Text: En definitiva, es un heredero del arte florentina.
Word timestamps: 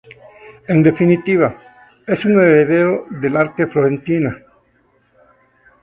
En 0.67 0.81
definitiva, 0.81 1.55
es 2.07 2.25
un 2.25 2.31
heredero 2.43 3.05
del 3.21 3.37
arte 3.37 3.67
florentina. 3.67 4.35